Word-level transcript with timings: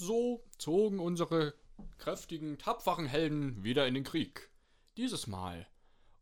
So 0.00 0.44
zogen 0.58 1.00
unsere 1.00 1.54
kräftigen, 1.98 2.56
tapferen 2.56 3.06
Helden 3.06 3.64
wieder 3.64 3.86
in 3.88 3.94
den 3.94 4.04
Krieg. 4.04 4.48
Dieses 4.96 5.26
Mal, 5.26 5.66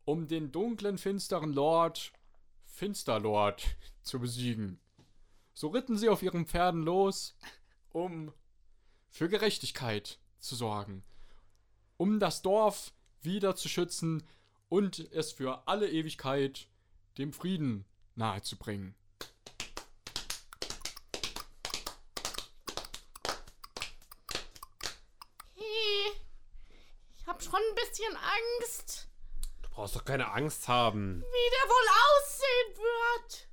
um 0.03 0.27
den 0.27 0.51
dunklen, 0.51 0.97
finsteren 0.97 1.53
Lord, 1.53 2.11
Finsterlord, 2.65 3.63
zu 4.01 4.19
besiegen. 4.19 4.79
So 5.53 5.67
ritten 5.67 5.95
sie 5.95 6.09
auf 6.09 6.23
ihren 6.23 6.47
Pferden 6.47 6.81
los, 6.81 7.37
um 7.89 8.33
für 9.09 9.29
Gerechtigkeit 9.29 10.19
zu 10.39 10.55
sorgen, 10.55 11.03
um 11.97 12.19
das 12.19 12.41
Dorf 12.41 12.93
wieder 13.21 13.55
zu 13.55 13.69
schützen 13.69 14.23
und 14.69 14.99
es 15.11 15.31
für 15.31 15.67
alle 15.67 15.89
Ewigkeit 15.89 16.67
dem 17.17 17.31
Frieden 17.31 17.85
nahezubringen. 18.15 18.95
Hey, 25.55 26.11
ich 27.17 27.27
hab 27.27 27.41
schon 27.41 27.55
ein 27.55 27.75
bisschen 27.97 28.17
Angst, 28.17 29.07
Du 29.61 29.69
brauchst 29.69 29.95
doch 29.95 30.05
keine 30.05 30.31
Angst 30.31 30.67
haben. 30.67 31.21
wie 31.21 31.49
der 31.51 31.69
wohl 31.69 31.87
aussehen 32.05 32.77
wird. 32.77 33.47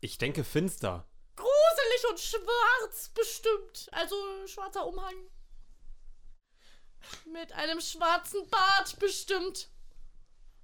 Ich 0.00 0.18
denke 0.18 0.44
finster. 0.44 1.06
Gruselig 1.36 2.10
und 2.10 2.20
schwarz 2.20 3.08
bestimmt. 3.10 3.88
Also 3.92 4.14
schwarzer 4.46 4.86
Umhang. 4.86 5.14
Mit 7.32 7.52
einem 7.52 7.80
schwarzen 7.80 8.48
Bart 8.50 8.98
bestimmt. 8.98 9.68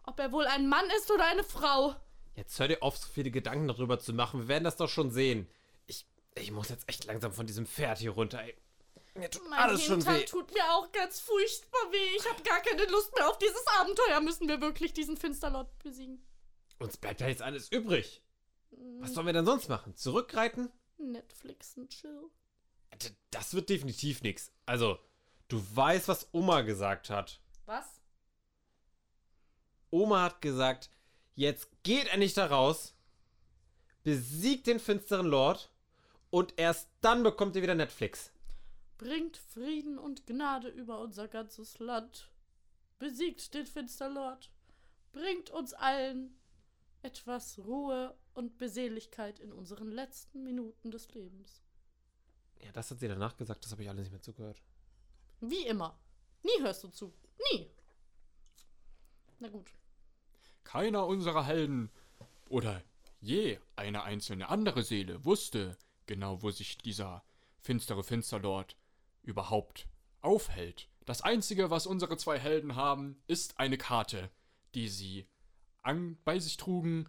Ob 0.04 0.18
er 0.18 0.32
wohl 0.32 0.46
ein 0.46 0.68
Mann 0.68 0.88
ist 0.96 1.10
oder 1.10 1.26
eine 1.26 1.44
Frau. 1.44 1.94
Jetzt 2.34 2.58
hör 2.58 2.68
dir 2.68 2.82
auf, 2.82 2.96
so 2.96 3.08
viele 3.08 3.30
Gedanken 3.30 3.68
darüber 3.68 3.98
zu 3.98 4.12
machen. 4.12 4.40
Wir 4.42 4.48
werden 4.48 4.64
das 4.64 4.76
doch 4.76 4.88
schon 4.88 5.10
sehen. 5.10 5.48
Ich, 5.86 6.06
ich 6.34 6.50
muss 6.52 6.68
jetzt 6.68 6.88
echt 6.88 7.04
langsam 7.04 7.32
von 7.32 7.46
diesem 7.46 7.66
Pferd 7.66 7.98
hier 7.98 8.12
runter. 8.12 8.42
Ey. 8.42 8.56
Mir 9.14 9.30
tut 9.30 9.48
Mein 9.48 9.58
alles 9.58 9.84
schon 9.84 9.96
Hintern 9.96 10.16
weh. 10.20 10.24
tut 10.24 10.54
mir 10.54 10.64
auch 10.72 10.90
ganz 10.92 11.20
furchtbar 11.20 11.80
weh. 11.90 12.16
Ich 12.16 12.28
habe 12.28 12.42
gar 12.42 12.60
keine 12.60 12.84
Lust 12.86 13.14
mehr 13.16 13.28
auf 13.28 13.38
dieses 13.38 13.66
Abenteuer. 13.78 14.20
Müssen 14.20 14.48
wir 14.48 14.60
wirklich 14.60 14.92
diesen 14.92 15.16
Finsterlord 15.16 15.76
besiegen? 15.80 16.24
Uns 16.78 16.96
bleibt 16.96 17.20
ja 17.20 17.28
jetzt 17.28 17.42
alles 17.42 17.70
übrig. 17.70 18.22
Was 19.00 19.14
sollen 19.14 19.26
wir 19.26 19.32
denn 19.32 19.44
sonst 19.44 19.68
machen? 19.68 19.96
Zurückreiten? 19.96 20.70
Netflix 20.96 21.76
und 21.76 21.90
chill. 21.90 22.30
Das 23.30 23.54
wird 23.54 23.68
definitiv 23.68 24.22
nichts. 24.22 24.52
Also, 24.66 24.98
du 25.48 25.62
weißt, 25.74 26.08
was 26.08 26.28
Oma 26.32 26.60
gesagt 26.62 27.10
hat. 27.10 27.40
Was? 27.66 28.00
Oma 29.90 30.22
hat 30.22 30.40
gesagt, 30.40 30.90
jetzt 31.34 31.68
geht 31.82 32.06
er 32.06 32.16
nicht 32.16 32.36
da 32.36 32.46
raus, 32.46 32.94
besiegt 34.02 34.66
den 34.66 34.78
finsteren 34.80 35.26
Lord 35.26 35.72
und 36.30 36.54
erst 36.56 36.88
dann 37.00 37.22
bekommt 37.22 37.56
ihr 37.56 37.62
wieder 37.62 37.74
Netflix. 37.74 38.32
Bringt 39.00 39.38
Frieden 39.38 39.98
und 39.98 40.26
Gnade 40.26 40.68
über 40.68 41.00
unser 41.00 41.26
ganzes 41.26 41.78
Land. 41.78 42.30
Besiegt 42.98 43.54
den 43.54 43.64
Finsterlord. 43.64 44.50
Bringt 45.12 45.48
uns 45.48 45.72
allen 45.72 46.38
etwas 47.00 47.58
Ruhe 47.60 48.14
und 48.34 48.58
Beseligkeit 48.58 49.38
in 49.38 49.54
unseren 49.54 49.90
letzten 49.90 50.44
Minuten 50.44 50.90
des 50.90 51.14
Lebens. 51.14 51.62
Ja, 52.62 52.72
das 52.72 52.90
hat 52.90 53.00
sie 53.00 53.08
danach 53.08 53.38
gesagt, 53.38 53.64
das 53.64 53.72
habe 53.72 53.82
ich 53.82 53.88
alles 53.88 54.02
nicht 54.02 54.12
mehr 54.12 54.20
zugehört. 54.20 54.60
Wie 55.40 55.66
immer. 55.66 55.98
Nie 56.42 56.62
hörst 56.62 56.84
du 56.84 56.88
zu. 56.88 57.14
Nie. 57.50 57.70
Na 59.38 59.48
gut. 59.48 59.72
Keiner 60.62 61.06
unserer 61.06 61.46
Helden 61.46 61.90
oder 62.50 62.82
je 63.22 63.60
eine 63.76 64.02
einzelne 64.02 64.50
andere 64.50 64.82
Seele 64.82 65.24
wusste 65.24 65.78
genau, 66.04 66.42
wo 66.42 66.50
sich 66.50 66.76
dieser 66.76 67.24
finstere 67.62 68.04
Finsterlord 68.04 68.76
überhaupt 69.22 69.86
aufhält. 70.20 70.88
Das 71.04 71.22
Einzige, 71.22 71.70
was 71.70 71.86
unsere 71.86 72.16
zwei 72.16 72.38
Helden 72.38 72.76
haben, 72.76 73.22
ist 73.26 73.58
eine 73.58 73.78
Karte, 73.78 74.30
die 74.74 74.88
sie 74.88 75.26
an, 75.82 76.18
bei 76.24 76.38
sich 76.38 76.56
trugen 76.56 77.08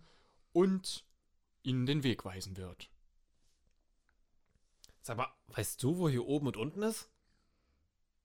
und 0.53 1.05
ihnen 1.63 1.85
den 1.85 2.03
Weg 2.03 2.25
weisen 2.25 2.57
wird. 2.57 2.89
Sag 5.01 5.17
mal, 5.17 5.31
weißt 5.47 5.81
du, 5.83 5.97
wo 5.97 6.09
hier 6.09 6.25
oben 6.25 6.47
und 6.47 6.57
unten 6.57 6.83
ist? 6.83 7.09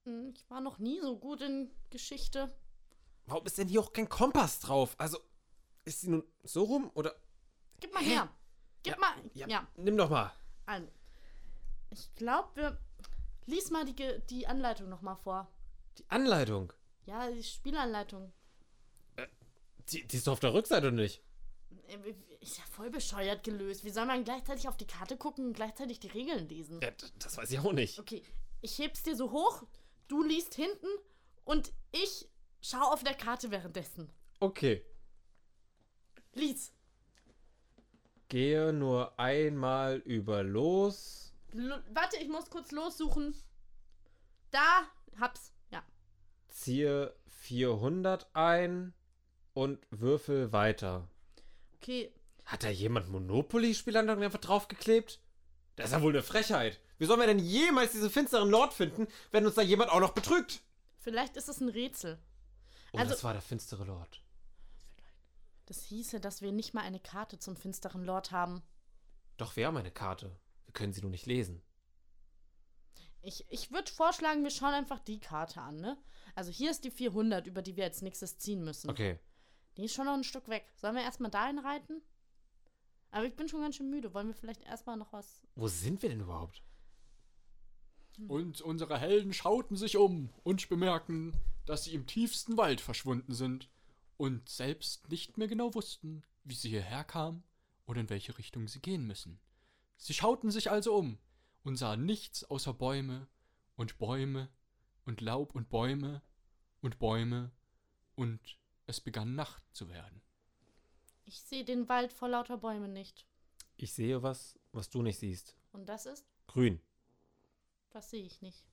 Hm, 0.04 0.32
Ich 0.36 0.48
war 0.50 0.60
noch 0.60 0.78
nie 0.78 1.00
so 1.00 1.18
gut 1.18 1.40
in 1.40 1.70
Geschichte. 1.90 2.54
Warum 3.26 3.44
ist 3.46 3.58
denn 3.58 3.68
hier 3.68 3.80
auch 3.80 3.92
kein 3.92 4.08
Kompass 4.08 4.60
drauf? 4.60 4.94
Also, 4.98 5.18
ist 5.84 6.02
sie 6.02 6.10
nun 6.10 6.24
so 6.44 6.64
rum 6.64 6.90
oder? 6.94 7.14
Gib 7.80 7.92
mal 7.92 8.02
her. 8.02 8.28
Gib 8.82 8.98
mal. 8.98 9.14
Ja, 9.34 9.48
ja. 9.48 9.66
nimm 9.76 9.96
doch 9.96 10.10
mal. 10.10 10.32
Also, 10.66 10.88
ich 11.90 12.14
glaube, 12.14 12.48
wir. 12.54 12.78
Lies 13.46 13.70
mal 13.70 13.84
die, 13.84 13.94
die 14.28 14.46
Anleitung 14.46 14.88
nochmal 14.88 15.16
vor. 15.16 15.48
Die 15.98 16.04
Anleitung. 16.08 16.72
Ja, 17.06 17.30
die 17.30 17.42
Spielanleitung. 17.42 18.32
Die, 19.90 20.06
die 20.06 20.16
ist 20.16 20.26
doch 20.26 20.32
auf 20.32 20.40
der 20.40 20.52
Rückseite, 20.52 20.88
oder 20.88 20.96
nicht? 20.96 21.22
Äh, 21.86 22.14
Ist 22.40 22.58
ja 22.58 22.64
voll 22.64 22.90
bescheuert 22.90 23.44
gelöst. 23.44 23.84
Wie 23.84 23.90
soll 23.90 24.06
man 24.06 24.24
gleichzeitig 24.24 24.66
auf 24.68 24.76
die 24.76 24.86
Karte 24.86 25.16
gucken 25.16 25.46
und 25.46 25.52
gleichzeitig 25.52 26.00
die 26.00 26.08
Regeln 26.08 26.48
lesen? 26.48 26.80
Ja, 26.82 26.90
das 27.20 27.36
weiß 27.36 27.50
ich 27.52 27.60
auch 27.60 27.72
nicht. 27.72 27.98
Okay, 28.00 28.22
ich 28.60 28.78
heb's 28.78 29.04
dir 29.04 29.14
so 29.14 29.30
hoch, 29.30 29.62
du 30.08 30.24
liest 30.24 30.54
hinten 30.54 30.88
und 31.44 31.72
ich 31.92 32.28
schau 32.60 32.92
auf 32.92 33.04
der 33.04 33.14
Karte 33.14 33.52
währenddessen. 33.52 34.10
Okay. 34.40 34.84
Lies. 36.34 36.72
Gehe 38.28 38.72
nur 38.72 39.18
einmal 39.20 39.98
über 39.98 40.42
los. 40.42 41.25
L 41.56 41.84
warte, 41.92 42.16
ich 42.18 42.28
muss 42.28 42.50
kurz 42.50 42.70
lossuchen. 42.72 43.34
Da, 44.50 44.82
hab's. 45.18 45.52
Ja. 45.70 45.82
Ziehe 46.48 47.14
400 47.28 48.28
ein 48.34 48.94
und 49.54 49.86
würfel 49.90 50.52
weiter. 50.52 51.08
Okay, 51.76 52.12
Hat 52.44 52.62
da 52.64 52.68
jemand 52.68 53.08
Monopoly-Spielanlagen 53.08 54.22
einfach 54.22 54.40
draufgeklebt? 54.40 55.20
Das 55.76 55.86
ist 55.86 55.92
ja 55.92 56.02
wohl 56.02 56.12
eine 56.12 56.22
Frechheit. 56.22 56.80
Wie 56.98 57.04
sollen 57.04 57.20
wir 57.20 57.26
denn 57.26 57.38
jemals 57.38 57.92
diesen 57.92 58.10
finsteren 58.10 58.48
Lord 58.50 58.72
finden, 58.72 59.06
wenn 59.30 59.44
uns 59.46 59.54
da 59.56 59.62
jemand 59.62 59.90
auch 59.90 60.00
noch 60.00 60.12
betrügt? 60.12 60.62
vielleicht 60.98 61.36
ist 61.36 61.48
es 61.48 61.60
ein 61.60 61.68
Rätsel. 61.68 62.18
Oh, 62.92 62.98
Also- 62.98 63.12
das 63.12 63.22
war 63.22 63.32
der 63.32 63.42
finstere 63.42 63.84
Lord. 63.84 64.22
Das 65.66 65.84
hieße, 65.84 66.18
dass 66.20 66.42
wir 66.42 66.50
nicht 66.50 66.74
mal 66.74 66.80
eine 66.82 66.98
Karte 67.00 67.38
zum 67.38 67.56
finsteren 67.56 68.04
Lord 68.04 68.32
haben. 68.32 68.62
Doch, 69.36 69.54
wir 69.56 69.66
haben 69.68 69.76
eine 69.76 69.90
Karte. 69.92 70.36
Wir 70.66 70.72
können 70.72 70.92
sie 70.92 71.00
nur 71.00 71.10
nicht 71.10 71.26
lesen. 71.26 71.62
Ich, 73.22 73.44
ich 73.48 73.72
würde 73.72 73.90
vorschlagen, 73.90 74.44
wir 74.44 74.50
schauen 74.50 74.74
einfach 74.74 75.00
die 75.00 75.18
Karte 75.18 75.60
an, 75.60 75.76
ne? 75.76 75.98
Also 76.34 76.50
hier 76.50 76.70
ist 76.70 76.84
die 76.84 76.90
400, 76.90 77.46
über 77.46 77.62
die 77.62 77.76
wir 77.76 77.84
als 77.84 78.02
nächstes 78.02 78.38
ziehen 78.38 78.62
müssen. 78.62 78.90
Okay. 78.90 79.18
Die 79.76 79.84
ist 79.84 79.94
schon 79.94 80.06
noch 80.06 80.14
ein 80.14 80.24
Stück 80.24 80.48
weg. 80.48 80.64
Sollen 80.76 80.94
wir 80.94 81.02
erstmal 81.02 81.30
dahin 81.30 81.58
reiten? 81.58 82.02
Aber 83.10 83.24
ich 83.26 83.34
bin 83.34 83.48
schon 83.48 83.62
ganz 83.62 83.76
schön 83.76 83.90
müde. 83.90 84.14
Wollen 84.14 84.28
wir 84.28 84.34
vielleicht 84.34 84.62
erstmal 84.62 84.96
noch 84.96 85.12
was. 85.12 85.40
Wo 85.54 85.68
sind 85.68 86.02
wir 86.02 86.08
denn 86.08 86.20
überhaupt? 86.20 86.62
Und 88.28 88.60
unsere 88.62 88.98
Helden 88.98 89.32
schauten 89.32 89.76
sich 89.76 89.96
um 89.96 90.30
und 90.42 90.68
bemerkten, 90.68 91.34
dass 91.66 91.84
sie 91.84 91.94
im 91.94 92.06
tiefsten 92.06 92.56
Wald 92.56 92.80
verschwunden 92.80 93.34
sind 93.34 93.68
und 94.16 94.48
selbst 94.48 95.10
nicht 95.10 95.36
mehr 95.36 95.48
genau 95.48 95.74
wussten, 95.74 96.22
wie 96.44 96.54
sie 96.54 96.70
hierher 96.70 97.04
kamen 97.04 97.42
oder 97.86 98.00
in 98.00 98.08
welche 98.08 98.38
Richtung 98.38 98.68
sie 98.68 98.80
gehen 98.80 99.06
müssen. 99.06 99.38
Sie 99.96 100.14
schauten 100.14 100.50
sich 100.50 100.70
also 100.70 100.94
um 100.94 101.18
und 101.62 101.76
sahen 101.76 102.04
nichts 102.04 102.44
außer 102.44 102.74
Bäume 102.74 103.28
und 103.76 103.98
Bäume 103.98 104.48
und 105.04 105.20
Laub 105.20 105.54
und 105.54 105.68
Bäume 105.68 106.22
und 106.80 106.98
Bäume 106.98 107.50
und 108.14 108.40
es 108.86 109.00
begann 109.00 109.34
Nacht 109.34 109.62
zu 109.72 109.88
werden. 109.88 110.22
Ich 111.24 111.40
sehe 111.40 111.64
den 111.64 111.88
Wald 111.88 112.12
vor 112.12 112.28
lauter 112.28 112.56
Bäumen 112.56 112.92
nicht. 112.92 113.26
Ich 113.76 113.92
sehe 113.92 114.22
was, 114.22 114.58
was 114.72 114.90
du 114.90 115.02
nicht 115.02 115.18
siehst. 115.18 115.56
Und 115.72 115.86
das 115.88 116.06
ist? 116.06 116.24
Grün. 116.46 116.80
Das 117.90 118.10
sehe 118.10 118.24
ich 118.24 118.42
nicht. 118.42 118.64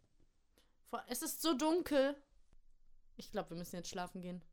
Es 1.08 1.22
ist 1.22 1.42
so 1.42 1.58
dunkel. 1.58 2.16
Ich 3.16 3.32
glaube, 3.32 3.52
wir 3.52 3.58
müssen 3.58 3.76
jetzt 3.76 3.90
schlafen 3.90 4.22
gehen. 4.22 4.44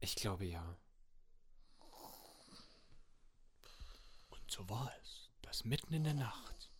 Ich 0.00 0.16
glaube 0.16 0.44
ja. 0.44 0.76
So 4.56 4.68
war 4.70 4.90
es, 5.02 5.30
dass 5.42 5.64
mitten 5.64 5.92
in 5.92 6.04
der 6.04 6.14
Nacht 6.14 6.70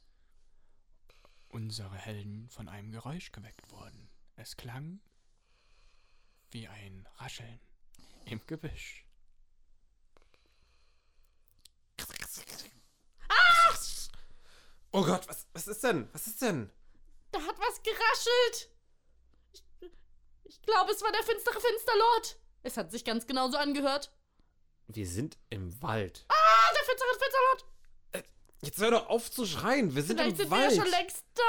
unsere 1.48 1.94
Helden 1.94 2.48
von 2.48 2.68
einem 2.68 2.90
Geräusch 2.90 3.32
geweckt 3.32 3.70
wurden. 3.70 4.08
Es 4.36 4.56
klang 4.56 5.00
wie 6.50 6.68
ein 6.68 7.06
Rascheln 7.16 7.60
im 8.24 8.40
Gebüsch. 8.46 9.04
Oh 14.92 15.04
Gott, 15.04 15.28
was, 15.28 15.46
was 15.52 15.68
ist 15.68 15.84
denn? 15.84 16.08
Was 16.14 16.26
ist 16.26 16.40
denn? 16.40 16.70
Da 17.30 17.38
hat 17.42 17.58
was 17.58 17.82
geraschelt. 17.82 18.70
Ich, 19.52 19.62
ich 20.44 20.62
glaube, 20.62 20.92
es 20.92 21.02
war 21.02 21.12
der 21.12 21.22
finstere 21.22 21.60
Finsterlord. 21.60 22.40
Es 22.62 22.78
hat 22.78 22.90
sich 22.90 23.04
ganz 23.04 23.26
genauso 23.26 23.58
angehört. 23.58 24.10
Wir 24.86 25.06
sind 25.06 25.36
im 25.50 25.82
Wald. 25.82 26.24
Ah, 26.28 26.45
der 26.86 26.96
finstere 26.96 27.18
Finsterlord. 27.18 27.64
Jetzt 28.62 28.78
hör 28.80 28.90
doch 28.90 29.08
auf 29.08 29.30
zu 29.30 29.46
schreien. 29.46 29.94
Wir 29.94 30.02
sind 30.02 30.18
Vielleicht 30.18 30.32
im 30.32 30.36
sind 30.36 30.50
wir 30.50 30.58
Wald. 30.58 30.72
ja 30.76 30.82
schon 30.82 30.90
längst 30.90 31.24
da. 31.34 31.42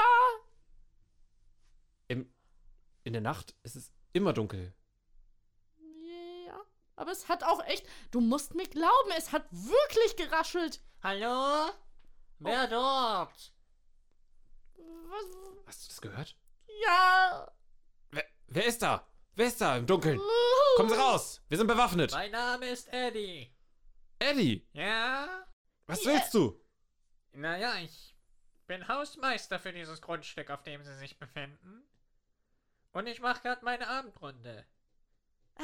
Im, 2.08 2.32
in 3.04 3.12
der 3.12 3.22
Nacht 3.22 3.54
ist 3.62 3.76
es 3.76 3.92
immer 4.12 4.32
dunkel. 4.32 4.74
Ja, 6.46 6.60
aber 6.96 7.12
es 7.12 7.28
hat 7.28 7.44
auch 7.44 7.64
echt. 7.66 7.86
Du 8.10 8.20
musst 8.20 8.54
mir 8.54 8.66
glauben, 8.68 9.10
es 9.16 9.32
hat 9.32 9.46
wirklich 9.50 10.16
geraschelt. 10.16 10.80
Hallo? 11.02 11.70
Wer 12.40 12.66
dort? 12.68 13.52
Was? 14.76 15.24
Hast 15.66 15.84
du 15.84 15.88
das 15.88 16.00
gehört? 16.00 16.36
Ja. 16.86 17.50
Wer, 18.10 18.24
wer 18.46 18.66
ist 18.66 18.82
da? 18.82 19.06
Wer 19.34 19.46
ist 19.46 19.60
da 19.60 19.76
im 19.76 19.86
Dunkeln? 19.86 20.20
Kommen 20.76 20.88
Sie 20.88 20.96
raus! 20.96 21.40
Wir 21.48 21.58
sind 21.58 21.66
bewaffnet. 21.66 22.12
Mein 22.12 22.30
Name 22.30 22.68
ist 22.68 22.92
Eddie. 22.92 23.52
Eddie, 24.18 24.66
Ja? 24.72 25.46
was 25.86 26.02
Ja. 26.04 26.12
willst 26.12 26.34
du? 26.34 26.60
Naja, 27.32 27.74
ich 27.82 28.16
bin 28.66 28.86
Hausmeister 28.88 29.58
für 29.58 29.72
dieses 29.72 30.00
Grundstück, 30.02 30.50
auf 30.50 30.62
dem 30.62 30.82
Sie 30.82 30.94
sich 30.96 31.18
befinden. 31.18 31.82
Und 32.92 33.06
ich 33.06 33.20
mache 33.20 33.42
gerade 33.42 33.64
meine 33.64 33.86
Abendrunde. 33.88 34.66
Ah, 35.56 35.62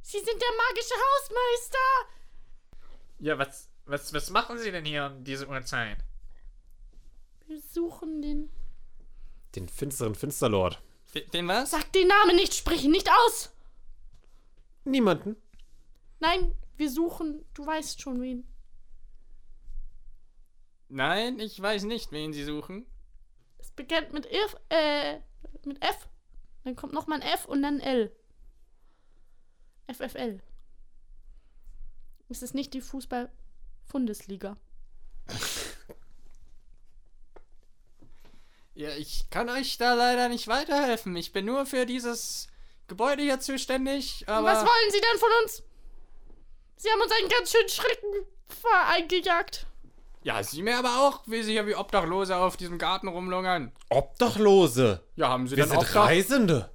Sie 0.00 0.18
sind 0.18 0.40
der 0.40 0.56
magische 0.56 0.94
Hausmeister. 0.94 2.14
Ja, 3.18 3.38
was, 3.38 3.68
was, 3.84 4.12
was 4.12 4.30
machen 4.30 4.58
Sie 4.58 4.70
denn 4.70 4.84
hier 4.84 5.06
um 5.06 5.24
diese 5.24 5.46
Uhrzeit? 5.48 5.98
Wir 7.46 7.60
suchen 7.60 8.22
den. 8.22 8.50
Den 9.54 9.68
finsteren 9.68 10.14
Finsterlord. 10.14 10.80
Den, 11.14 11.30
den 11.30 11.48
was? 11.48 11.70
Sag 11.70 11.92
den 11.92 12.08
Namen 12.08 12.36
nicht, 12.36 12.54
sprich 12.54 12.84
ihn 12.84 12.90
nicht 12.92 13.10
aus. 13.10 13.50
Niemanden. 14.84 15.36
Nein, 16.20 16.54
wir 16.78 16.90
suchen. 16.90 17.44
Du 17.54 17.66
weißt 17.66 18.00
schon 18.00 18.20
wen. 18.20 18.46
Nein, 20.88 21.38
ich 21.38 21.60
weiß 21.60 21.84
nicht, 21.84 22.12
wen 22.12 22.32
Sie 22.32 22.44
suchen. 22.44 22.86
Es 23.58 23.70
beginnt 23.70 24.12
mit 24.12 24.26
F, 24.26 24.56
äh, 24.70 25.20
mit 25.64 25.82
F. 25.84 26.08
Dann 26.64 26.76
kommt 26.76 26.92
nochmal 26.92 27.20
ein 27.20 27.28
F 27.28 27.44
und 27.44 27.62
dann 27.62 27.80
L. 27.80 28.14
FFL. 29.92 30.40
Es 32.28 32.42
ist 32.42 32.54
nicht 32.54 32.74
die 32.74 32.80
Fußball-Bundesliga. 32.80 34.56
Ja, 38.78 38.90
ich 38.90 39.28
kann 39.28 39.48
euch 39.48 39.76
da 39.76 39.94
leider 39.94 40.28
nicht 40.28 40.46
weiterhelfen. 40.46 41.16
Ich 41.16 41.32
bin 41.32 41.44
nur 41.44 41.66
für 41.66 41.84
dieses 41.84 42.46
Gebäude 42.86 43.24
hier 43.24 43.40
zuständig, 43.40 44.22
was 44.28 44.60
wollen 44.60 44.90
Sie 44.92 45.00
denn 45.00 45.18
von 45.18 45.30
uns? 45.42 45.64
Sie 46.78 46.88
haben 46.90 47.00
uns 47.00 47.12
einen 47.12 47.28
ganz 47.28 47.50
schönen 47.50 47.68
Schrecken 47.68 48.26
eingejagt. 48.88 49.66
Ja, 50.22 50.42
Sie 50.42 50.62
mir 50.62 50.78
aber 50.78 51.00
auch, 51.08 51.22
wie 51.26 51.42
Sie 51.42 51.52
hier 51.52 51.66
wie 51.66 51.74
Obdachlose 51.74 52.36
auf 52.36 52.56
diesem 52.56 52.78
Garten 52.78 53.08
rumlungern. 53.08 53.72
Obdachlose. 53.88 55.02
Ja, 55.16 55.28
haben 55.28 55.48
Sie 55.48 55.56
Wir 55.56 55.64
denn 55.64 55.70
sind 55.70 55.78
Obdach? 55.80 56.06
Reisende. 56.06 56.70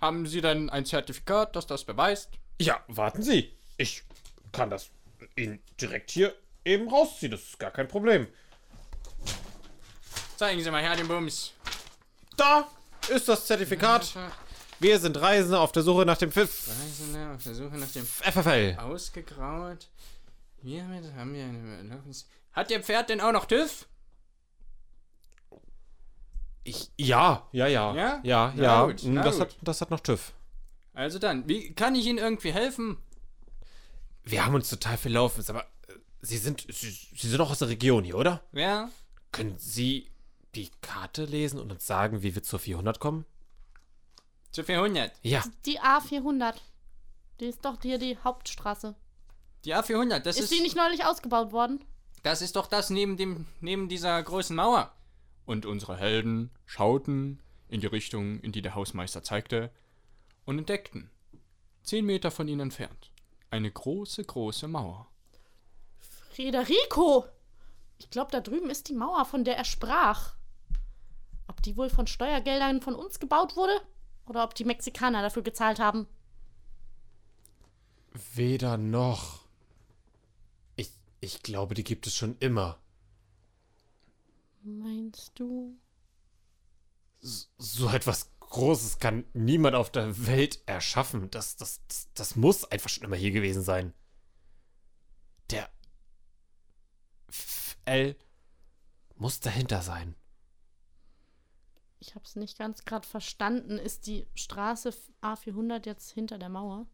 Haben 0.00 0.26
Sie 0.26 0.40
denn 0.40 0.68
ein 0.70 0.84
Zertifikat, 0.84 1.56
das 1.56 1.66
das 1.66 1.84
beweist? 1.84 2.30
Ja, 2.60 2.82
warten 2.88 3.22
Sie. 3.22 3.52
Ich 3.78 4.04
kann 4.52 4.70
das 4.70 4.90
Ihnen 5.36 5.62
direkt 5.80 6.10
hier 6.10 6.34
eben 6.64 6.88
rausziehen. 6.88 7.32
Das 7.32 7.40
ist 7.42 7.58
gar 7.58 7.70
kein 7.70 7.88
Problem. 7.88 8.26
Zeigen 10.36 10.62
Sie 10.62 10.70
mal 10.70 10.82
her 10.82 10.96
den 10.96 11.08
Bums. 11.08 11.52
Da 12.36 12.68
ist 13.08 13.28
das 13.28 13.46
Zertifikat. 13.46 14.12
Wir 14.80 14.98
sind 15.00 15.20
Reisende 15.20 15.58
auf 15.58 15.72
der 15.72 15.82
Suche 15.82 16.04
nach 16.06 16.18
dem 16.18 16.30
Pfiff. 16.30 16.68
Reisende 16.68 17.34
auf 17.34 17.42
der 17.42 17.54
Suche 17.54 17.76
nach 17.76 17.88
dem 17.90 18.04
FFL. 18.06 18.76
ausgegraut. 18.80 19.88
Wir 20.62 20.82
haben 20.84 21.34
wir 21.34 21.44
eine 21.44 21.76
Erlaubnis. 21.78 22.28
Hat 22.52 22.70
Ihr 22.70 22.82
Pferd 22.82 23.10
denn 23.10 23.20
auch 23.20 23.32
noch 23.32 23.46
TÜV? 23.46 23.86
Ich, 26.64 26.90
ja, 26.96 27.48
ja, 27.52 27.66
ja. 27.66 27.94
Ja? 27.94 28.20
Ja, 28.22 28.52
Na 28.56 28.62
ja. 28.62 28.86
gut, 28.86 29.00
na 29.04 29.22
das, 29.22 29.34
gut. 29.38 29.40
hat, 29.42 29.56
das 29.62 29.80
hat 29.80 29.90
noch 29.90 30.00
TÜV. 30.00 30.32
Also 30.92 31.18
dann, 31.18 31.48
wie 31.48 31.72
kann 31.74 31.94
ich 31.94 32.06
Ihnen 32.06 32.18
irgendwie 32.18 32.52
helfen? 32.52 32.98
Wir 34.24 34.44
haben 34.44 34.54
uns 34.54 34.68
total 34.68 34.96
verlaufen, 34.98 35.42
aber 35.48 35.62
äh, 35.62 35.92
Sie 36.20 36.36
sind, 36.36 36.66
Sie, 36.68 36.90
Sie 36.90 37.28
sind 37.28 37.40
auch 37.40 37.50
aus 37.50 37.60
der 37.60 37.68
Region 37.68 38.04
hier, 38.04 38.16
oder? 38.16 38.42
Ja? 38.52 38.90
Können 39.32 39.56
Sie 39.58 40.10
die 40.54 40.70
Karte 40.82 41.24
lesen 41.24 41.58
und 41.60 41.70
uns 41.70 41.86
sagen, 41.86 42.22
wie 42.22 42.34
wir 42.34 42.42
zur 42.42 42.58
400 42.58 43.00
kommen? 43.00 43.24
Zu 44.50 44.64
400. 44.64 45.12
Ja. 45.22 45.42
Die 45.66 45.80
A400. 45.80 46.54
Die 47.40 47.46
ist 47.46 47.64
doch 47.64 47.80
hier 47.82 47.98
die 47.98 48.16
Hauptstraße. 48.18 48.94
Die 49.64 49.74
A400, 49.74 50.20
das 50.20 50.36
Ist, 50.36 50.44
ist, 50.44 50.52
die 50.52 50.60
nicht 50.62 50.76
neulich 50.76 51.04
ausgebaut 51.04 51.52
worden? 51.52 51.84
das 52.24 52.42
ist 52.42 52.56
doch 52.56 52.66
das 52.66 52.90
neben 52.90 53.16
dem, 53.16 53.46
neben 53.60 53.88
dieser 53.88 54.20
großen 54.22 54.54
Mauer. 54.56 54.92
Und 55.46 55.64
unsere 55.66 55.96
Helden 55.96 56.50
schauten 56.66 57.40
in 57.68 57.80
die 57.80 57.86
Richtung, 57.86 58.40
in 58.40 58.52
die 58.52 58.60
der 58.62 58.74
Hausmeister 58.74 59.22
zeigte, 59.22 59.70
und 60.44 60.58
entdeckten, 60.58 61.10
zehn 61.82 62.04
Meter 62.04 62.30
von 62.30 62.48
ihnen 62.48 62.60
entfernt, 62.60 63.10
eine 63.50 63.70
große, 63.70 64.24
große 64.24 64.68
Mauer. 64.68 65.06
Federico! 66.30 67.24
Ich 67.98 68.10
glaube, 68.10 68.30
da 68.30 68.40
drüben 68.40 68.70
ist 68.70 68.88
die 68.88 68.94
Mauer, 68.94 69.24
von 69.24 69.44
der 69.44 69.56
er 69.56 69.64
sprach. 69.64 70.34
Ob 71.46 71.62
die 71.62 71.76
wohl 71.76 71.90
von 71.90 72.06
Steuergeldern 72.06 72.80
von 72.80 72.94
uns 72.94 73.18
gebaut 73.18 73.56
wurde? 73.56 73.80
Oder 74.28 74.44
ob 74.44 74.54
die 74.54 74.64
Mexikaner 74.64 75.22
dafür 75.22 75.42
gezahlt 75.42 75.78
haben? 75.78 76.06
Weder 78.34 78.76
noch. 78.76 79.46
Ich, 80.76 80.90
ich 81.20 81.42
glaube, 81.42 81.74
die 81.74 81.84
gibt 81.84 82.06
es 82.06 82.14
schon 82.14 82.36
immer. 82.38 82.78
Meinst 84.62 85.32
du? 85.38 85.78
So 87.20 87.88
etwas 87.88 88.30
Großes 88.40 88.98
kann 88.98 89.24
niemand 89.32 89.74
auf 89.74 89.90
der 89.90 90.26
Welt 90.26 90.60
erschaffen. 90.66 91.30
Das, 91.30 91.56
das, 91.56 91.80
das, 91.88 92.08
das 92.14 92.36
muss 92.36 92.64
einfach 92.64 92.90
schon 92.90 93.04
immer 93.04 93.16
hier 93.16 93.30
gewesen 93.30 93.62
sein. 93.62 93.94
Der 95.50 95.70
L 97.86 98.16
muss 99.16 99.40
dahinter 99.40 99.80
sein. 99.82 100.14
Ich 102.00 102.14
habe 102.14 102.24
es 102.24 102.36
nicht 102.36 102.58
ganz 102.58 102.84
gerade 102.84 103.06
verstanden. 103.06 103.78
Ist 103.78 104.06
die 104.06 104.26
Straße 104.34 104.94
A400 105.22 105.86
jetzt 105.86 106.10
hinter 106.12 106.38
der 106.38 106.48
Mauer? 106.48 106.86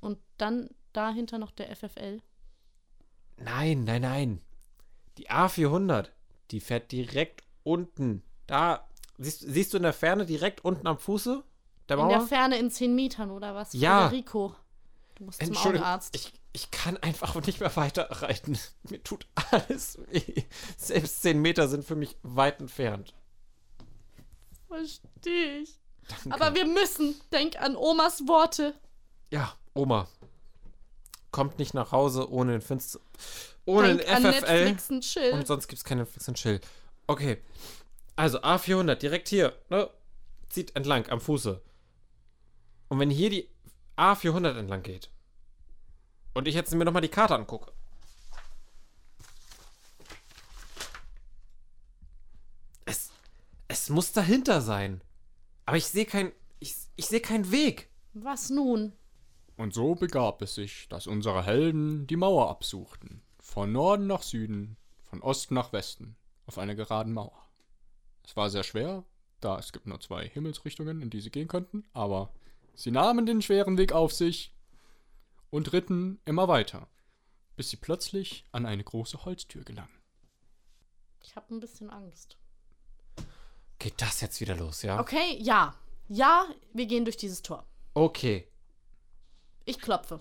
Und 0.00 0.18
dann 0.38 0.70
dahinter 0.92 1.38
noch 1.38 1.52
der 1.52 1.74
FFL? 1.74 2.20
Nein, 3.36 3.84
nein, 3.84 4.02
nein. 4.02 4.40
Die 5.18 5.30
A400, 5.30 6.08
die 6.50 6.60
fährt 6.60 6.90
direkt 6.90 7.42
unten. 7.62 8.22
Da, 8.46 8.88
siehst, 9.18 9.40
siehst 9.40 9.72
du 9.72 9.76
in 9.76 9.82
der 9.84 9.92
Ferne 9.92 10.26
direkt 10.26 10.64
unten 10.64 10.86
am 10.86 10.98
Fuße 10.98 11.42
der 11.88 11.96
In 11.96 12.02
Mauer? 12.02 12.18
der 12.18 12.20
Ferne 12.26 12.58
in 12.58 12.70
10 12.70 12.94
Metern 12.94 13.30
oder 13.30 13.54
was? 13.54 13.72
Ja. 13.72 14.08
Federico. 14.08 14.54
Du 15.14 15.24
musst 15.24 15.44
zum 15.44 15.56
Augenarzt. 15.56 16.14
ich, 16.16 16.32
ich 16.52 16.70
kann 16.70 16.96
einfach 16.96 17.34
nicht 17.46 17.60
mehr 17.60 17.74
weiter 17.76 18.08
reiten. 18.10 18.58
Mir 18.88 19.02
tut 19.02 19.26
alles 19.50 19.98
weh. 20.10 20.44
Selbst 20.76 21.22
10 21.22 21.40
Meter 21.40 21.68
sind 21.68 21.84
für 21.84 21.96
mich 21.96 22.16
weit 22.22 22.60
entfernt. 22.60 23.14
Verstehe 24.72 25.58
ich. 25.58 25.78
Danke. 26.08 26.32
Aber 26.32 26.54
wir 26.54 26.66
müssen. 26.66 27.20
Denk 27.30 27.60
an 27.60 27.76
Omas 27.76 28.26
Worte. 28.26 28.74
ja, 29.30 29.54
Oma. 29.74 30.08
Kommt 31.30 31.58
nicht 31.58 31.72
nach 31.72 31.92
Hause 31.92 32.30
ohne 32.30 32.52
den 32.52 32.60
Finster. 32.60 33.00
Ohne 33.64 33.96
Denk 33.96 34.00
den 34.00 34.26
an 34.26 34.32
FFL. 34.34 34.64
Netflix 34.64 34.90
und 34.90 35.00
Chill. 35.02 35.32
Und 35.32 35.46
sonst 35.46 35.68
gibt 35.68 35.78
es 35.78 35.84
keinen 35.84 35.98
Netflix 35.98 36.28
und 36.28 36.34
Chill. 36.36 36.60
Okay. 37.06 37.38
Also 38.16 38.40
A400, 38.40 38.96
direkt 38.96 39.28
hier. 39.28 39.56
Ne? 39.70 39.88
Zieht 40.50 40.76
entlang 40.76 41.08
am 41.08 41.20
Fuße. 41.20 41.62
Und 42.88 42.98
wenn 42.98 43.08
hier 43.08 43.30
die 43.30 43.48
A400 43.96 44.58
entlang 44.58 44.82
geht 44.82 45.10
und 46.34 46.46
ich 46.48 46.54
jetzt 46.54 46.74
mir 46.74 46.84
nochmal 46.84 47.02
die 47.02 47.08
Karte 47.08 47.34
angucke. 47.34 47.72
Es, 52.84 53.10
es 53.72 53.88
muss 53.88 54.12
dahinter 54.12 54.60
sein. 54.60 55.00
Aber 55.64 55.78
ich 55.78 55.86
sehe 55.86 56.04
kein, 56.04 56.30
ich, 56.58 56.76
ich 56.96 57.06
sehe 57.06 57.20
keinen 57.20 57.50
Weg. 57.50 57.88
Was 58.12 58.50
nun? 58.50 58.92
Und 59.56 59.72
so 59.72 59.94
begab 59.94 60.42
es 60.42 60.54
sich, 60.54 60.88
dass 60.90 61.06
unsere 61.06 61.42
Helden 61.42 62.06
die 62.06 62.16
Mauer 62.16 62.50
absuchten. 62.50 63.22
Von 63.40 63.72
Norden 63.72 64.06
nach 64.06 64.22
Süden, 64.22 64.76
von 65.04 65.22
Osten 65.22 65.54
nach 65.54 65.72
Westen, 65.72 66.16
auf 66.44 66.58
einer 66.58 66.74
geraden 66.74 67.14
Mauer. 67.14 67.48
Es 68.24 68.36
war 68.36 68.50
sehr 68.50 68.62
schwer, 68.62 69.04
da 69.40 69.58
es 69.58 69.72
gibt 69.72 69.86
nur 69.86 70.00
zwei 70.00 70.28
Himmelsrichtungen, 70.28 71.00
in 71.00 71.08
die 71.08 71.22
sie 71.22 71.30
gehen 71.30 71.48
könnten, 71.48 71.84
aber 71.94 72.30
sie 72.74 72.90
nahmen 72.90 73.24
den 73.24 73.40
schweren 73.40 73.78
Weg 73.78 73.92
auf 73.92 74.12
sich 74.12 74.54
und 75.48 75.72
ritten 75.72 76.20
immer 76.26 76.46
weiter, 76.46 76.88
bis 77.56 77.70
sie 77.70 77.78
plötzlich 77.78 78.46
an 78.52 78.66
eine 78.66 78.84
große 78.84 79.24
Holztür 79.24 79.64
gelangen. 79.64 79.98
Ich 81.22 81.36
habe 81.36 81.54
ein 81.54 81.60
bisschen 81.60 81.88
Angst. 81.88 82.36
Geht 83.82 84.00
das 84.00 84.20
jetzt 84.20 84.40
wieder 84.40 84.54
los, 84.54 84.82
ja? 84.82 85.00
Okay, 85.00 85.38
ja. 85.40 85.74
Ja, 86.06 86.46
wir 86.72 86.86
gehen 86.86 87.04
durch 87.04 87.16
dieses 87.16 87.42
Tor. 87.42 87.66
Okay. 87.94 88.46
Ich 89.64 89.80
klopfe. 89.80 90.20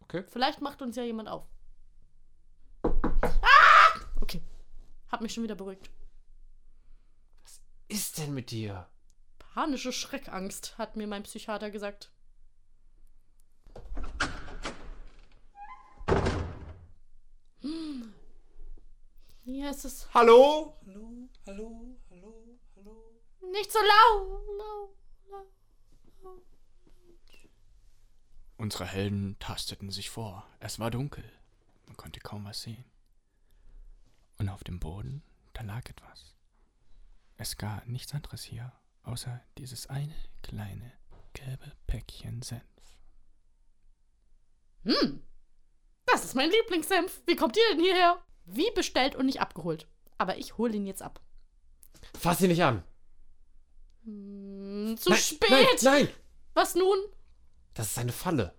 Okay. 0.00 0.24
Vielleicht 0.28 0.62
macht 0.62 0.80
uns 0.80 0.96
ja 0.96 1.02
jemand 1.02 1.28
auf. 1.28 1.46
Hab 5.16 5.20
mich 5.20 5.32
schon 5.32 5.44
wieder 5.44 5.54
beruhigt. 5.54 5.90
Ist 7.88 8.18
denn 8.18 8.34
mit 8.34 8.50
dir? 8.50 8.88
Panische 9.38 9.92
Schreckangst, 9.92 10.76
hat 10.76 10.96
mir 10.96 11.06
mein 11.06 11.22
Psychiater 11.22 11.70
gesagt. 11.70 12.10
Hm. 17.60 18.12
Hier 19.44 19.70
ist 19.70 19.84
es? 19.84 20.08
Hallo, 20.12 20.76
hallo, 20.86 21.28
hallo, 21.46 21.96
hallo. 22.10 22.45
Nicht 23.52 23.72
so 23.72 23.78
lau. 23.78 24.40
lau, 24.58 24.94
lau. 25.30 26.42
Unsere 28.56 28.86
Helden 28.86 29.38
tasteten 29.38 29.90
sich 29.90 30.10
vor. 30.10 30.46
Es 30.60 30.78
war 30.78 30.90
dunkel. 30.90 31.24
Man 31.86 31.96
konnte 31.96 32.20
kaum 32.20 32.44
was 32.44 32.62
sehen. 32.62 32.84
Und 34.38 34.48
auf 34.48 34.64
dem 34.64 34.80
Boden, 34.80 35.22
da 35.52 35.62
lag 35.62 35.88
etwas. 35.88 36.34
Es 37.38 37.56
gab 37.56 37.86
nichts 37.86 38.14
anderes 38.14 38.42
hier, 38.42 38.72
außer 39.02 39.42
dieses 39.58 39.88
eine 39.88 40.14
kleine 40.42 40.92
gelbe 41.34 41.72
Päckchen 41.86 42.42
Senf. 42.42 42.62
Hm. 44.84 45.22
Das 46.06 46.24
ist 46.24 46.34
mein 46.34 46.50
Lieblingssenf. 46.50 47.22
Wie 47.26 47.36
kommt 47.36 47.56
ihr 47.56 47.62
denn 47.70 47.80
hierher? 47.80 48.22
Wie 48.46 48.70
bestellt 48.70 49.16
und 49.16 49.26
nicht 49.26 49.40
abgeholt. 49.40 49.86
Aber 50.18 50.38
ich 50.38 50.56
hole 50.56 50.74
ihn 50.74 50.86
jetzt 50.86 51.02
ab. 51.02 51.20
Fass 52.18 52.40
ihn 52.40 52.48
nicht 52.48 52.62
an. 52.62 52.82
Hm, 54.06 54.96
zu 54.96 55.10
nein, 55.10 55.18
spät. 55.18 55.50
Nein, 55.50 55.66
nein. 55.82 56.08
Was 56.54 56.74
nun? 56.74 56.98
Das 57.74 57.90
ist 57.90 57.98
eine 57.98 58.12
Falle. 58.12 58.54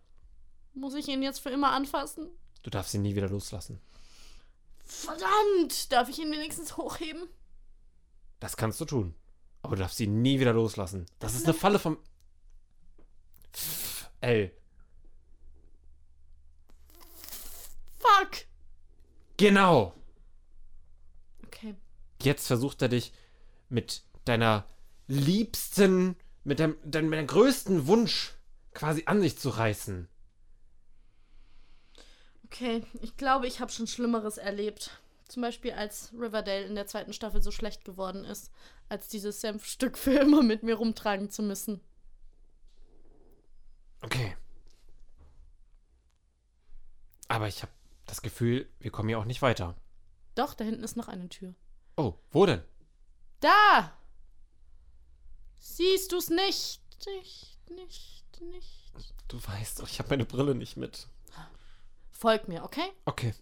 Muss 0.74 0.94
ich 0.94 1.08
ihn 1.08 1.24
jetzt 1.24 1.40
für 1.40 1.50
immer 1.50 1.72
anfassen? 1.72 2.30
Du 2.62 2.70
darfst 2.70 2.94
ihn 2.94 3.02
nie 3.02 3.16
wieder 3.16 3.30
loslassen. 3.30 3.82
Verdammt! 4.86 5.92
Darf 5.92 6.10
ich 6.10 6.20
ihn 6.20 6.32
wenigstens 6.32 6.78
hochheben? 6.78 7.28
Das 8.40 8.58
kannst 8.58 8.80
du 8.80 8.86
tun. 8.86 9.16
Aber 9.62 9.76
du 9.76 9.82
darfst 9.82 10.00
ihn 10.00 10.22
nie 10.22 10.40
wieder 10.40 10.54
loslassen. 10.54 11.06
Das 11.20 11.34
ist 11.34 11.46
eine 11.46 11.54
Falle 11.54 11.80
vom. 11.80 11.98
L. 14.22 14.52
Fuck! 18.00 18.46
Genau. 19.38 19.94
Okay. 21.46 21.76
Jetzt 22.22 22.48
versucht 22.48 22.82
er 22.82 22.90
dich 22.90 23.14
mit 23.70 24.04
deiner 24.26 24.66
liebsten, 25.08 26.16
mit 26.44 26.60
deinem, 26.60 26.78
deinem, 26.84 27.12
deinem 27.12 27.28
größten 27.28 27.88
Wunsch 27.88 28.34
quasi 28.74 29.04
an 29.06 29.22
sich 29.22 29.38
zu 29.38 29.50
reißen. 29.50 30.08
Okay, 32.46 32.84
ich 33.02 33.18
glaube, 33.18 33.48
ich 33.48 33.60
habe 33.60 33.72
schon 33.72 33.88
Schlimmeres 33.88 34.38
erlebt. 34.38 35.02
Zum 35.28 35.42
Beispiel, 35.42 35.74
als 35.74 36.14
Riverdale 36.14 36.66
in 36.66 36.76
der 36.76 36.88
zweiten 36.88 37.12
Staffel 37.12 37.42
so 37.42 37.52
schlecht 37.52 37.84
geworden 37.84 38.24
ist, 38.24 38.52
als 38.88 39.10
dieses 39.10 39.42
Senfstück 39.42 39.98
für 39.98 40.20
immer 40.20 40.42
mit 40.42 40.64
mir 40.64 40.76
rumtragen 40.76 41.30
zu 41.30 41.44
müssen. 41.44 41.82
Okay. 44.02 44.38
Aber 47.28 47.48
ich 47.50 47.62
habe 47.62 47.72
das 48.06 48.22
Gefühl, 48.22 48.70
wir 48.80 48.92
kommen 48.92 49.10
hier 49.10 49.20
auch 49.20 49.26
nicht 49.26 49.42
weiter. 49.42 49.76
Doch, 50.36 50.54
da 50.54 50.64
hinten 50.64 50.84
ist 50.84 50.96
noch 50.96 51.10
eine 51.10 51.28
Tür. 51.28 51.56
Oh, 51.98 52.14
wo 52.32 52.46
denn? 52.46 52.64
Da! 53.42 53.98
Siehst 55.60 56.12
du's 56.12 56.30
nicht? 56.30 56.82
Nicht, 57.06 57.58
nicht, 57.70 58.42
nicht. 58.42 59.14
Du 59.28 59.38
weißt 59.46 59.80
doch, 59.80 59.88
ich 59.88 60.00
habe 60.00 60.10
meine 60.10 60.26
Brille 60.26 60.56
nicht 60.56 60.78
mit. 60.78 61.08
Folg 62.12 62.48
mir, 62.48 62.64
okay? 62.64 62.90
Okay. 63.06 63.34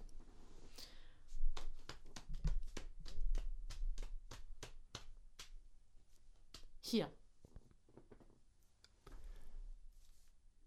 Hier. 6.81 7.09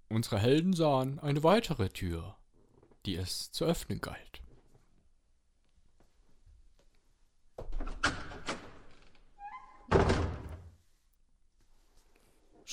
Unsere 0.09 0.39
Helden 0.39 0.73
sahen 0.73 1.19
eine 1.19 1.43
weitere 1.43 1.91
Tür, 1.91 2.37
die 3.05 3.17
es 3.17 3.53
zu 3.53 3.67
öffnen 3.67 4.01
galt. 4.01 4.41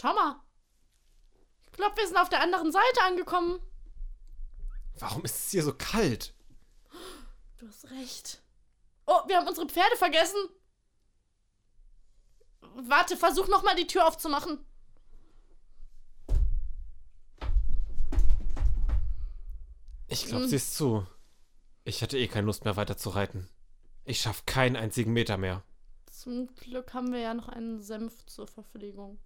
Schau 0.06 0.14
mal. 0.14 0.40
Ich 1.64 1.72
glaube, 1.72 1.98
wir 1.98 2.06
sind 2.06 2.18
auf 2.18 2.30
der 2.30 2.40
anderen 2.40 2.72
Seite 2.72 3.02
angekommen. 3.08 3.60
Warum 5.00 5.26
ist 5.26 5.36
es 5.36 5.50
hier 5.50 5.64
so 5.64 5.74
kalt? 5.74 6.36
Du 7.58 7.68
hast 7.68 7.90
recht. 7.90 8.44
Oh, 9.08 9.22
wir 9.28 9.36
haben 9.38 9.48
unsere 9.48 9.68
Pferde 9.68 9.96
vergessen. 9.96 10.38
Warte, 12.76 13.18
versuch 13.18 13.48
noch 13.48 13.64
mal 13.64 13.76
die 13.76 13.88
Tür 13.88 14.08
aufzumachen. 14.08 14.64
Ich 20.08 20.26
glaube, 20.28 20.44
Hm. 20.44 20.50
sie 20.50 20.58
ist 20.58 20.76
zu. 20.76 21.08
Ich 21.84 22.02
hätte 22.02 22.20
eh 22.20 22.28
keine 22.28 22.46
Lust 22.46 22.64
mehr 22.64 22.76
weiter 22.76 22.96
zu 22.96 23.10
reiten. 23.10 23.50
Ich 24.04 24.22
schaff 24.22 24.46
keinen 24.46 24.76
einzigen 24.76 25.14
Meter 25.14 25.38
mehr. 25.38 25.64
Zum 26.06 26.54
Glück 26.58 26.94
haben 26.94 27.12
wir 27.12 27.22
ja 27.22 27.34
noch 27.34 27.50
einen 27.50 27.82
Senf 27.82 28.24
zur 28.28 28.48
Verpflegung. 28.48 29.18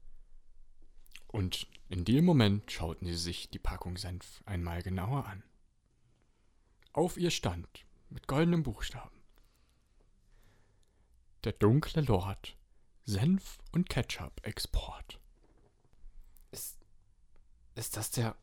Und 1.31 1.67
in 1.89 2.05
dem 2.05 2.25
Moment 2.25 2.71
schauten 2.71 3.05
sie 3.07 3.15
sich 3.15 3.49
die 3.49 3.59
Packung 3.59 3.97
Senf 3.97 4.41
einmal 4.45 4.81
genauer 4.81 5.25
an. 5.25 5.43
Auf 6.91 7.17
ihr 7.17 7.31
stand, 7.31 7.85
mit 8.09 8.27
goldenen 8.27 8.63
Buchstaben. 8.63 9.21
Der 11.43 11.53
dunkle 11.53 12.01
Lord, 12.01 12.57
Senf 13.05 13.59
und 13.71 13.89
Ketchup 13.89 14.45
Export. 14.45 15.19
Ist. 16.51 16.77
Ist 17.75 17.95
das 17.95 18.11
der. 18.11 18.35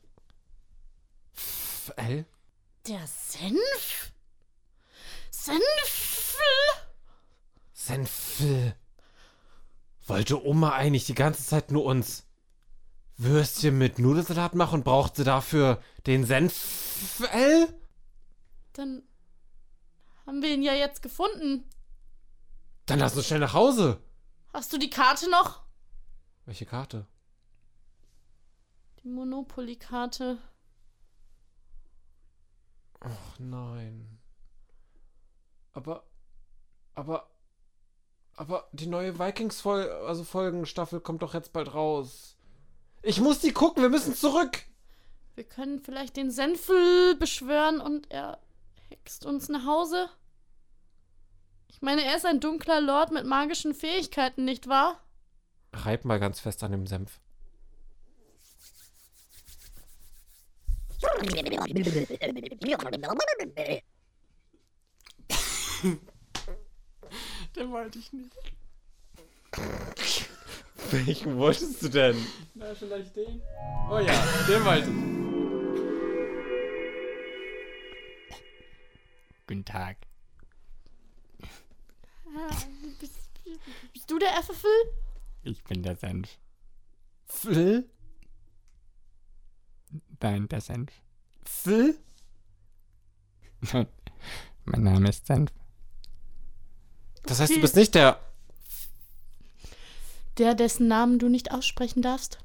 F 1.35 1.93
L? 1.97 2.25
Der 2.87 3.07
Senf? 3.07 4.13
Senf? 5.31 6.39
Senfel. 7.73 8.77
Wollte 10.07 10.45
Oma 10.45 10.73
eigentlich 10.73 11.05
die 11.05 11.15
ganze 11.15 11.45
Zeit 11.45 11.71
nur 11.71 11.85
uns 11.85 12.26
Würstchen 13.19 13.79
mit 13.79 13.99
Nudelsalat 13.99 14.55
machen 14.55 14.77
und 14.77 14.85
brauchte 14.85 15.25
dafür 15.25 15.83
den 16.07 16.25
Senfel? 16.25 17.69
Dann 18.75 19.03
haben 20.27 20.43
wir 20.43 20.53
ihn 20.53 20.63
ja 20.63 20.75
jetzt 20.75 21.03
gefunden. 21.03 21.69
Dann 22.85 22.99
lass 22.99 23.17
uns 23.17 23.27
schnell 23.27 23.41
nach 23.41 23.55
Hause. 23.55 24.03
Hast 24.53 24.73
du 24.73 24.79
die 24.79 24.91
Karte 24.91 25.31
noch? 25.31 25.65
Welche 26.45 26.67
Karte? 26.67 27.07
Die 29.03 29.09
Monopoly-Karte. 29.09 30.39
Ach 33.01 33.39
nein. 33.39 34.19
Aber. 35.73 36.05
Aber. 36.95 37.31
Aber 38.35 38.69
die 38.73 38.87
neue 38.87 39.19
Vikings-Folge, 39.19 39.95
also 40.07 40.25
kommt 41.01 41.23
doch 41.23 41.33
jetzt 41.33 41.53
bald 41.55 41.73
raus. 41.73 42.36
Ich 43.07 43.21
muss 43.21 43.39
die 43.39 43.53
gucken, 43.53 43.85
wir 43.85 43.89
müssen 43.89 44.17
zurück. 44.17 44.65
Wir 45.37 45.45
können 45.45 45.79
vielleicht 45.79 46.17
den 46.17 46.33
Senfel 46.33 47.15
beschwören 47.15 47.81
und 47.81 48.11
er 48.11 48.41
hext 48.89 49.25
uns 49.25 49.49
nach 49.49 49.65
Hause. 49.65 50.11
Ich 51.69 51.81
meine, 51.81 52.05
er 52.05 52.17
ist 52.17 52.27
ein 52.27 52.41
dunkler 52.41 52.81
Lord 52.81 53.13
mit 53.13 53.25
magischen 53.25 53.75
Fähigkeiten, 53.75 54.45
nicht 54.45 54.67
wahr? 54.67 55.01
Reib 55.73 56.05
mal 56.05 56.19
ganz 56.19 56.41
fest 56.41 56.65
an 56.65 56.73
dem 56.73 56.89
Senf. 56.89 57.21
Den 67.55 67.71
wollte 67.71 68.01
ich 68.01 68.13
nicht. 68.13 68.35
Welchen 70.91 71.37
wolltest 71.37 71.83
du 71.83 71.89
denn? 71.89 72.17
Na, 72.55 72.75
vielleicht 72.75 73.17
den? 73.17 73.43
Oh 73.91 73.99
ja, 73.99 74.13
den 74.47 74.65
wollte 74.65 74.89
ich. 74.91 75.17
Guten 79.47 79.65
Tag. 79.65 79.97
Ah, 82.27 82.57
Bist, 83.01 83.15
bist 83.93 84.11
du 84.11 84.19
der 84.19 84.37
Äffefel? 84.39 84.71
Ich 85.45 85.63
bin 85.65 85.83
der 85.83 85.97
Senf. 85.97 86.39
Phil? 87.25 87.89
Nein, 90.21 90.49
der 90.49 90.61
Senf. 90.61 90.93
Phil? 91.45 91.99
mein 94.65 94.83
Name 94.83 95.09
ist 95.09 95.27
Senf. 95.27 95.53
Das 97.25 97.41
heißt, 97.41 97.57
du 97.57 97.61
bist 97.61 97.77
nicht 97.77 97.95
der 97.95 98.21
Der, 100.39 100.55
dessen 100.55 100.87
Namen 100.89 101.19
du 101.19 101.29
nicht 101.29 101.51
aussprechen 101.53 102.03
darfst? 102.03 102.39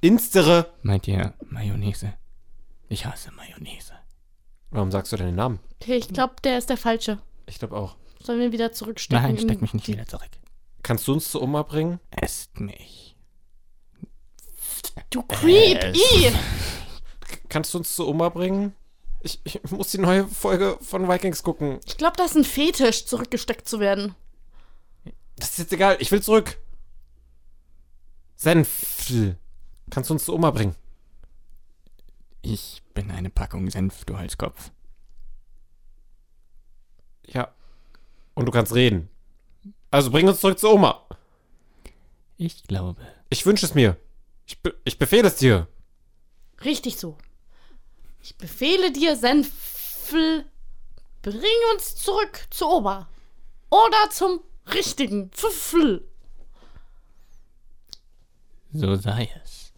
Instere. 0.00 0.72
Meint 0.82 1.06
ihr 1.06 1.34
Mayonnaise? 1.48 2.14
Ich 2.88 3.06
hasse 3.06 3.30
Mayonnaise. 3.32 3.92
Warum 4.70 4.90
sagst 4.90 5.12
du 5.12 5.16
deinen 5.16 5.36
Namen? 5.36 5.60
Okay, 5.80 5.96
ich 5.96 6.08
glaube, 6.08 6.34
der 6.42 6.58
ist 6.58 6.68
der 6.68 6.76
Falsche. 6.76 7.18
Ich 7.46 7.58
glaube 7.58 7.76
auch. 7.76 7.96
Sollen 8.22 8.40
wir 8.40 8.52
wieder 8.52 8.72
zurückstecken? 8.72 9.22
Nein, 9.22 9.36
in 9.36 9.42
steck 9.42 9.62
mich 9.62 9.74
nicht 9.74 9.86
wieder 9.86 10.06
zurück. 10.06 10.30
Kannst 10.82 11.06
du 11.06 11.12
uns 11.12 11.30
zu 11.30 11.40
Oma 11.40 11.62
bringen? 11.62 12.00
Esst 12.10 12.58
mich. 12.58 13.16
Du 15.10 15.22
Creep! 15.22 15.96
Kannst 17.48 17.72
du 17.74 17.78
uns 17.78 17.94
zu 17.94 18.08
Oma 18.08 18.30
bringen? 18.30 18.74
Ich, 19.20 19.40
ich 19.44 19.60
muss 19.70 19.90
die 19.92 19.98
neue 19.98 20.26
Folge 20.26 20.78
von 20.80 21.08
Vikings 21.08 21.42
gucken. 21.42 21.78
Ich 21.86 21.96
glaube, 21.96 22.16
das 22.16 22.32
ist 22.32 22.36
ein 22.38 22.44
Fetisch, 22.44 23.06
zurückgesteckt 23.06 23.68
zu 23.68 23.78
werden. 23.78 24.16
Das 25.36 25.50
ist 25.50 25.58
jetzt 25.58 25.72
egal. 25.72 25.96
Ich 26.00 26.10
will 26.10 26.22
zurück. 26.22 26.58
Senfl. 28.42 29.36
Kannst 29.88 30.10
du 30.10 30.14
uns 30.14 30.24
zu 30.24 30.34
Oma 30.34 30.50
bringen? 30.50 30.74
Ich 32.40 32.82
bin 32.92 33.12
eine 33.12 33.30
Packung 33.30 33.70
Senf, 33.70 34.04
du 34.04 34.18
Halskopf. 34.18 34.72
Ja. 37.24 37.54
Und 38.34 38.46
du 38.46 38.50
kannst 38.50 38.74
reden. 38.74 39.08
Also 39.92 40.10
bring 40.10 40.26
uns 40.26 40.40
zurück 40.40 40.58
zu 40.58 40.70
Oma. 40.70 41.06
Ich 42.36 42.64
glaube. 42.64 43.00
Ich 43.30 43.46
wünsche 43.46 43.64
es 43.64 43.76
mir. 43.76 43.96
Ich, 44.44 44.60
be 44.60 44.74
ich 44.84 44.98
befehle 44.98 45.28
es 45.28 45.36
dir. 45.36 45.68
Richtig 46.64 46.96
so. 46.96 47.16
Ich 48.20 48.36
befehle 48.36 48.90
dir, 48.90 49.14
Senfel, 49.14 50.44
bring 51.22 51.60
uns 51.74 51.94
zurück 51.94 52.40
zu 52.50 52.66
Ober. 52.66 53.08
Oder 53.70 54.10
zum 54.10 54.40
richtigen 54.66 55.30
Pfffl. 55.30 56.08
So 58.72 58.96
sei 58.96 59.28
es. 59.44 59.72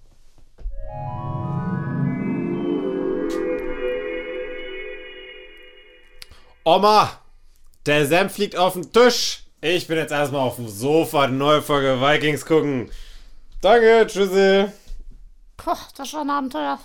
Oma, 6.64 7.10
der 7.86 8.06
Senf 8.06 8.38
liegt 8.38 8.56
auf 8.56 8.74
dem 8.74 8.92
Tisch. 8.92 9.42
Ich 9.60 9.86
bin 9.86 9.98
jetzt 9.98 10.12
erstmal 10.12 10.42
auf 10.42 10.56
dem 10.56 10.68
Sofa 10.68 11.26
die 11.26 11.34
neue 11.34 11.60
Folge 11.60 12.00
Vikings 12.00 12.46
gucken. 12.46 12.90
Danke, 13.60 14.06
tschüssi. 14.06 14.66
Puh, 15.56 15.76
das 15.96 16.12
war 16.14 16.20
ein 16.22 16.30
Abenteuer. 16.30 16.78